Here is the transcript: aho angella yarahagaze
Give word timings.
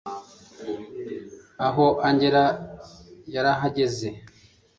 aho 1.67 1.85
angella 2.07 2.43
yarahagaze 3.33 4.09